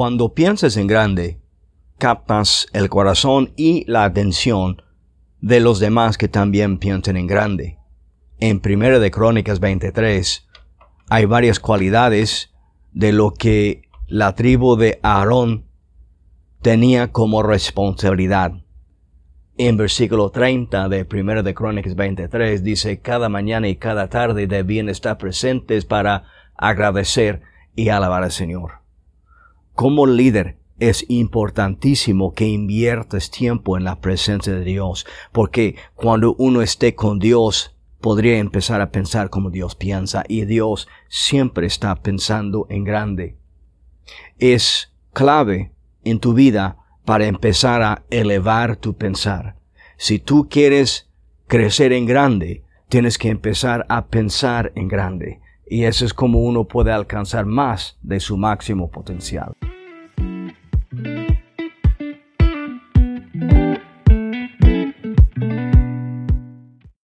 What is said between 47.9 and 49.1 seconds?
elevar tu